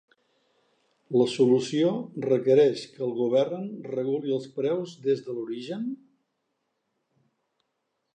La 1.21 1.25
solució 1.33 1.91
requereix 2.23 2.85
que 2.95 3.03
el 3.07 3.13
govern 3.19 3.67
reguli 3.91 4.33
els 4.39 4.47
preus 4.55 4.95
des 5.09 5.21
de 5.27 5.37
l’origen? 5.41 5.85